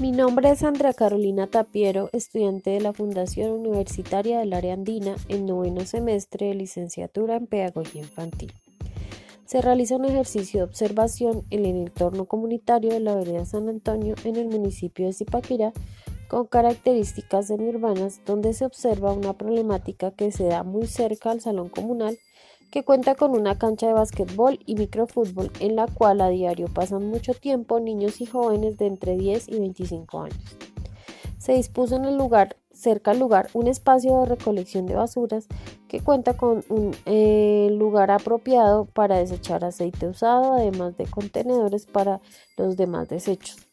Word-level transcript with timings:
Mi 0.00 0.10
nombre 0.10 0.50
es 0.50 0.64
Andrea 0.64 0.92
Carolina 0.92 1.46
Tapiero, 1.46 2.10
estudiante 2.12 2.70
de 2.70 2.80
la 2.80 2.92
Fundación 2.92 3.52
Universitaria 3.52 4.40
del 4.40 4.52
Área 4.52 4.74
Andina 4.74 5.14
en 5.28 5.46
noveno 5.46 5.86
semestre 5.86 6.48
de 6.48 6.54
licenciatura 6.54 7.36
en 7.36 7.46
Pedagogía 7.46 8.02
Infantil. 8.02 8.52
Se 9.44 9.62
realiza 9.62 9.94
un 9.94 10.04
ejercicio 10.04 10.58
de 10.58 10.64
observación 10.64 11.44
en 11.50 11.64
el 11.64 11.76
entorno 11.76 12.24
comunitario 12.24 12.90
de 12.90 12.98
la 12.98 13.14
vereda 13.14 13.44
San 13.44 13.68
Antonio 13.68 14.16
en 14.24 14.34
el 14.34 14.48
municipio 14.48 15.06
de 15.06 15.12
Zipaquirá 15.12 15.72
con 16.26 16.46
características 16.46 17.46
semiurbanas 17.46 18.20
donde 18.26 18.52
se 18.52 18.64
observa 18.64 19.12
una 19.12 19.34
problemática 19.34 20.10
que 20.10 20.32
se 20.32 20.44
da 20.44 20.64
muy 20.64 20.88
cerca 20.88 21.30
al 21.30 21.40
salón 21.40 21.68
comunal 21.68 22.18
que 22.74 22.82
cuenta 22.82 23.14
con 23.14 23.38
una 23.38 23.56
cancha 23.56 23.86
de 23.86 23.92
básquetbol 23.92 24.58
y 24.66 24.74
microfútbol 24.74 25.48
en 25.60 25.76
la 25.76 25.86
cual 25.86 26.20
a 26.20 26.28
diario 26.28 26.66
pasan 26.66 27.06
mucho 27.06 27.32
tiempo 27.32 27.78
niños 27.78 28.20
y 28.20 28.26
jóvenes 28.26 28.78
de 28.78 28.86
entre 28.86 29.16
10 29.16 29.48
y 29.48 29.60
25 29.60 30.22
años. 30.22 30.56
Se 31.38 31.52
dispuso 31.52 31.94
en 31.94 32.04
el 32.04 32.16
lugar, 32.16 32.56
cerca 32.72 33.12
al 33.12 33.20
lugar, 33.20 33.48
un 33.52 33.68
espacio 33.68 34.18
de 34.18 34.26
recolección 34.26 34.86
de 34.86 34.96
basuras 34.96 35.46
que 35.86 36.00
cuenta 36.00 36.36
con 36.36 36.64
un 36.68 36.90
eh, 37.06 37.68
lugar 37.70 38.10
apropiado 38.10 38.86
para 38.86 39.18
desechar 39.18 39.64
aceite 39.64 40.08
usado, 40.08 40.54
además 40.54 40.96
de 40.96 41.04
contenedores 41.04 41.86
para 41.86 42.20
los 42.56 42.76
demás 42.76 43.08
desechos 43.08 43.68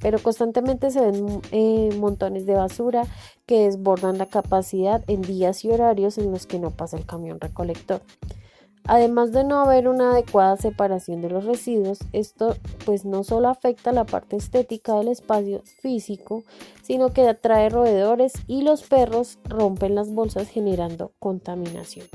pero 0.00 0.18
constantemente 0.18 0.90
se 0.90 1.00
ven 1.00 1.40
eh, 1.52 1.90
montones 1.96 2.46
de 2.46 2.54
basura 2.54 3.04
que 3.46 3.64
desbordan 3.64 4.18
la 4.18 4.26
capacidad 4.26 5.02
en 5.08 5.22
días 5.22 5.64
y 5.64 5.70
horarios 5.70 6.18
en 6.18 6.30
los 6.32 6.46
que 6.46 6.58
no 6.58 6.70
pasa 6.70 6.96
el 6.96 7.06
camión 7.06 7.40
recolector. 7.40 8.02
Además 8.84 9.32
de 9.32 9.44
no 9.44 9.60
haber 9.60 9.88
una 9.88 10.12
adecuada 10.12 10.56
separación 10.56 11.20
de 11.20 11.30
los 11.30 11.44
residuos, 11.44 11.98
esto 12.12 12.56
pues 12.84 13.04
no 13.04 13.22
solo 13.24 13.48
afecta 13.48 13.92
la 13.92 14.04
parte 14.04 14.36
estética 14.36 14.94
del 14.94 15.08
espacio 15.08 15.62
físico, 15.80 16.42
sino 16.82 17.12
que 17.12 17.28
atrae 17.28 17.68
roedores 17.68 18.32
y 18.46 18.62
los 18.62 18.82
perros 18.82 19.38
rompen 19.44 19.94
las 19.94 20.12
bolsas 20.12 20.48
generando 20.48 21.12
contaminación. 21.18 22.06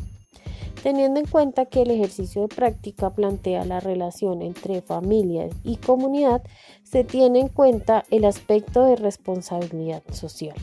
Teniendo 0.85 1.19
en 1.19 1.25
cuenta 1.25 1.65
que 1.65 1.81
el 1.81 1.89
ejercicio 1.89 2.43
de 2.43 2.47
práctica 2.47 3.09
plantea 3.09 3.65
la 3.65 3.79
relación 3.79 4.43
entre 4.43 4.83
familia 4.83 5.49
y 5.63 5.77
comunidad, 5.77 6.43
se 6.83 7.03
tiene 7.03 7.39
en 7.39 7.47
cuenta 7.47 8.03
el 8.11 8.23
aspecto 8.23 8.85
de 8.85 8.95
responsabilidad 8.95 10.03
social. 10.11 10.55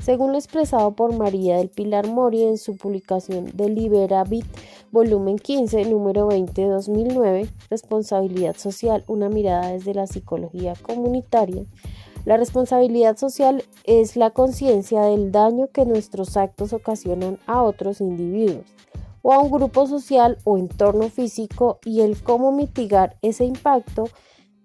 Según 0.00 0.32
lo 0.32 0.38
expresado 0.38 0.90
por 0.94 1.14
María 1.14 1.56
del 1.56 1.70
Pilar 1.70 2.08
Mori 2.08 2.44
en 2.44 2.58
su 2.58 2.76
publicación 2.76 3.46
Deliberabit, 3.54 4.44
volumen 4.92 5.38
15, 5.38 5.82
número 5.86 6.26
20 6.26 6.66
2009, 6.66 7.48
Responsabilidad 7.70 8.54
Social, 8.54 9.02
una 9.06 9.30
mirada 9.30 9.72
desde 9.72 9.94
la 9.94 10.06
psicología 10.06 10.74
comunitaria, 10.82 11.64
la 12.26 12.36
responsabilidad 12.36 13.16
social 13.16 13.64
es 13.84 14.14
la 14.14 14.28
conciencia 14.28 15.04
del 15.04 15.32
daño 15.32 15.68
que 15.68 15.86
nuestros 15.86 16.36
actos 16.36 16.74
ocasionan 16.74 17.38
a 17.46 17.62
otros 17.62 18.02
individuos 18.02 18.66
o 19.22 19.32
a 19.32 19.40
un 19.40 19.50
grupo 19.50 19.86
social 19.86 20.38
o 20.44 20.58
entorno 20.58 21.08
físico 21.08 21.78
y 21.84 22.00
el 22.00 22.22
cómo 22.22 22.52
mitigar 22.52 23.16
ese 23.22 23.44
impacto 23.44 24.08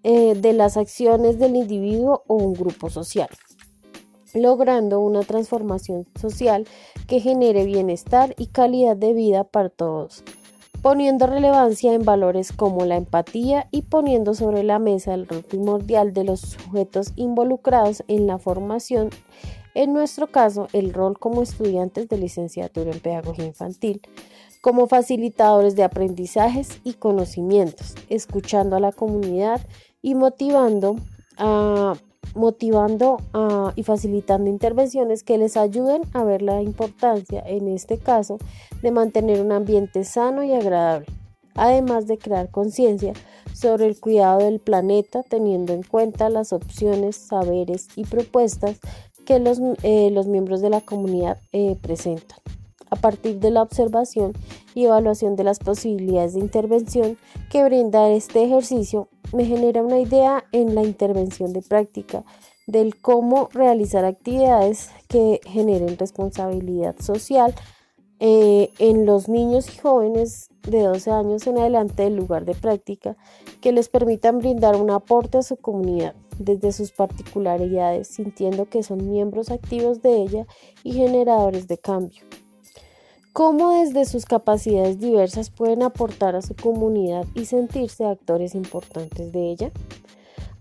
eh, 0.04 0.36
de 0.36 0.54
las 0.54 0.76
acciones 0.78 1.40
del 1.40 1.56
individuo 1.56 2.24
o 2.28 2.36
un 2.36 2.54
grupo 2.54 2.90
social, 2.90 3.30
logrando 4.34 5.00
una 5.00 5.22
transformación 5.22 6.06
social 6.20 6.68
que 7.08 7.22
genere 7.22 7.64
bienestar 7.64 8.36
y 8.38 8.48
calidad 8.48 8.98
de 8.98 9.14
vida 9.14 9.46
para 9.46 9.70
todos, 9.70 10.24
poniendo 10.82 11.26
relevancia 11.26 11.94
en 11.94 12.04
valores 12.04 12.52
como 12.52 12.86
la 12.86 12.98
empatía 12.98 13.70
y 13.72 13.84
poniendo 13.84 14.34
sobre 14.34 14.64
la 14.64 14.78
mesa 14.78 15.14
el 15.14 15.26
rol 15.26 15.44
primordial 15.44 16.12
de 16.12 16.26
los 16.26 16.42
sujetos 16.42 17.14
involucrados 17.16 18.04
en 18.10 18.28
la 18.28 18.40
formación 18.40 19.10
en 19.76 19.94
nuestro 19.94 20.28
caso, 20.28 20.68
el 20.74 20.94
rol 20.94 21.18
como 21.18 21.42
estudiantes 21.42 22.08
de 22.10 22.18
licenciatura 22.18 22.92
en 22.92 23.00
pedagogía 23.00 23.46
infantil, 23.46 24.02
como 24.62 24.88
facilitadores 24.88 25.76
de 25.76 25.84
aprendizajes 25.84 26.80
y 26.84 26.94
conocimientos, 26.94 27.96
escuchando 28.10 28.76
a 28.76 28.80
la 28.80 28.92
comunidad 28.92 29.60
y 30.02 30.16
motivando, 30.16 30.96
motivando 32.34 33.18
y 33.76 33.84
facilitando 33.84 34.50
intervenciones 34.50 35.24
que 35.24 35.38
les 35.38 35.58
ayuden 35.58 36.04
a 36.14 36.24
ver 36.24 36.42
la 36.42 36.62
importancia, 36.62 37.44
en 37.46 37.68
este 37.68 37.98
caso, 37.98 38.38
de 38.82 38.92
mantener 38.92 39.42
un 39.42 39.52
ambiente 39.52 40.04
sano 40.06 40.44
y 40.44 40.54
agradable, 40.54 41.08
además 41.56 42.08
de 42.08 42.18
crear 42.18 42.50
conciencia 42.50 43.14
sobre 43.54 43.86
el 43.88 44.00
cuidado 44.00 44.40
del 44.40 44.60
planeta 44.60 45.24
teniendo 45.24 45.74
en 45.74 45.84
cuenta 45.84 46.30
las 46.30 46.54
opciones, 46.54 47.16
saberes 47.16 47.90
y 47.96 48.06
propuestas 48.06 48.80
que 49.26 49.40
los, 49.40 49.60
eh, 49.84 50.10
los 50.12 50.28
miembros 50.28 50.62
de 50.62 50.70
la 50.70 50.82
comunidad 50.82 51.38
eh, 51.52 51.78
presentan. 51.82 52.40
A 52.90 52.96
partir 52.96 53.40
de 53.40 53.50
la 53.50 53.64
observación 53.64 54.34
y 54.76 54.86
evaluación 54.86 55.36
de 55.36 55.44
las 55.44 55.60
posibilidades 55.60 56.34
de 56.34 56.42
intervención 56.42 57.18
que 57.50 57.64
brinda 57.64 58.10
este 58.10 58.44
ejercicio, 58.44 59.10
me 59.34 59.46
genera 59.46 59.82
una 59.82 60.00
idea 60.00 60.44
en 60.52 60.76
la 60.76 60.84
intervención 60.84 61.54
de 61.54 61.62
práctica 61.62 62.24
del 62.68 62.96
cómo 63.02 63.50
realizar 63.52 64.06
actividades 64.06 64.90
que 65.08 65.42
generen 65.46 65.98
responsabilidad 65.98 66.96
social 67.00 67.54
eh, 68.26 68.72
en 68.80 69.06
los 69.06 69.28
niños 69.28 69.68
y 69.68 69.78
jóvenes 69.80 70.48
de 70.66 70.84
12 70.84 71.12
años 71.12 71.46
en 71.46 71.58
adelante 71.58 72.04
del 72.04 72.16
lugar 72.16 72.46
de 72.46 72.56
práctica 72.56 73.18
que 73.60 73.74
les 73.74 73.90
permitan 73.90 74.40
brindar 74.40 74.78
un 74.78 74.92
aporte 74.92 75.40
a 75.40 75.42
su 75.42 75.58
comunidad 75.58 76.16
desde 76.38 76.72
sus 76.72 76.94
particularidades, 76.94 78.08
sintiendo 78.08 78.70
que 78.70 78.82
son 78.82 79.10
miembros 79.10 79.52
activos 79.52 80.02
de 80.02 80.22
ella 80.22 80.48
y 80.86 80.94
generadores 80.94 81.68
de 81.68 81.78
cambio. 81.78 82.24
Cómo 83.34 83.72
desde 83.72 84.06
sus 84.06 84.24
capacidades 84.24 85.00
diversas 85.00 85.50
pueden 85.50 85.84
aportar 85.84 86.38
a 86.38 86.42
su 86.42 86.56
comunidad 86.56 87.26
y 87.36 87.44
sentirse 87.44 88.06
actores 88.06 88.56
importantes 88.56 89.34
de 89.34 89.52
ella. 89.52 89.72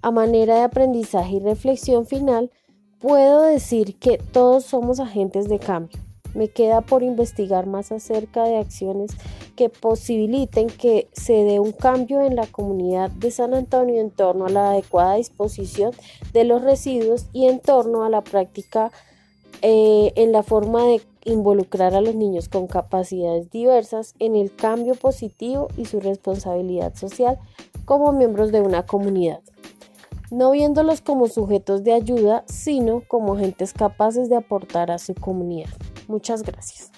A 0.00 0.10
manera 0.10 0.56
de 0.56 0.62
aprendizaje 0.62 1.36
y 1.36 1.38
reflexión 1.38 2.06
final, 2.06 2.50
puedo 2.98 3.42
decir 3.42 4.00
que 4.00 4.18
todos 4.18 4.64
somos 4.64 4.98
agentes 4.98 5.48
de 5.48 5.60
cambio 5.60 6.00
me 6.34 6.48
queda 6.48 6.80
por 6.80 7.02
investigar 7.02 7.66
más 7.66 7.92
acerca 7.92 8.44
de 8.44 8.58
acciones 8.58 9.12
que 9.56 9.68
posibiliten 9.68 10.68
que 10.68 11.08
se 11.12 11.44
dé 11.44 11.60
un 11.60 11.72
cambio 11.72 12.20
en 12.22 12.36
la 12.36 12.46
comunidad 12.46 13.10
de 13.10 13.30
San 13.30 13.54
Antonio 13.54 14.00
en 14.00 14.10
torno 14.10 14.46
a 14.46 14.50
la 14.50 14.70
adecuada 14.70 15.16
disposición 15.16 15.92
de 16.32 16.44
los 16.44 16.62
residuos 16.62 17.26
y 17.32 17.46
en 17.46 17.60
torno 17.60 18.04
a 18.04 18.10
la 18.10 18.22
práctica 18.22 18.90
eh, 19.60 20.12
en 20.16 20.32
la 20.32 20.42
forma 20.42 20.84
de 20.84 21.00
involucrar 21.24 21.94
a 21.94 22.00
los 22.00 22.14
niños 22.14 22.48
con 22.48 22.66
capacidades 22.66 23.50
diversas 23.50 24.14
en 24.18 24.34
el 24.34 24.54
cambio 24.54 24.94
positivo 24.94 25.68
y 25.76 25.84
su 25.84 26.00
responsabilidad 26.00 26.94
social 26.96 27.38
como 27.84 28.12
miembros 28.12 28.50
de 28.50 28.60
una 28.60 28.86
comunidad 28.86 29.40
no 30.32 30.50
viéndolos 30.52 31.02
como 31.02 31.28
sujetos 31.28 31.84
de 31.84 31.92
ayuda, 31.92 32.42
sino 32.46 33.02
como 33.06 33.34
agentes 33.34 33.74
capaces 33.74 34.30
de 34.30 34.36
aportar 34.36 34.90
a 34.90 34.98
su 34.98 35.14
comunidad. 35.14 35.68
Muchas 36.12 36.42
gracias. 36.42 36.90